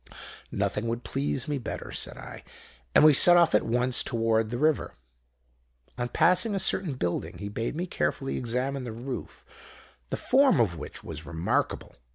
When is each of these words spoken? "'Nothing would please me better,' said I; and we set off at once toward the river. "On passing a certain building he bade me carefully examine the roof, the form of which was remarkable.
"'Nothing 0.51 0.87
would 0.87 1.03
please 1.03 1.47
me 1.47 1.59
better,' 1.59 1.91
said 1.91 2.17
I; 2.17 2.43
and 2.95 3.03
we 3.03 3.13
set 3.13 3.37
off 3.37 3.53
at 3.53 3.61
once 3.61 4.01
toward 4.03 4.49
the 4.49 4.57
river. 4.57 4.95
"On 5.95 6.09
passing 6.09 6.55
a 6.55 6.59
certain 6.59 6.95
building 6.95 7.37
he 7.37 7.49
bade 7.49 7.75
me 7.75 7.85
carefully 7.85 8.35
examine 8.35 8.81
the 8.81 8.93
roof, 8.93 9.45
the 10.09 10.17
form 10.17 10.59
of 10.59 10.75
which 10.75 11.03
was 11.03 11.27
remarkable. 11.27 11.93